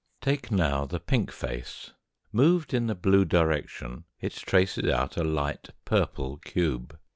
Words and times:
Take 0.19 0.49
now 0.49 0.85
the 0.87 0.99
pink 0.99 1.31
face. 1.31 1.91
Moved 2.31 2.73
in 2.73 2.87
the 2.87 2.95
blue 2.95 3.23
direction 3.23 4.05
it 4.19 4.31
traces 4.33 4.89
out 4.89 5.15
a 5.15 5.23
light 5.23 5.69
purple 5.85 6.37
cube. 6.37 6.97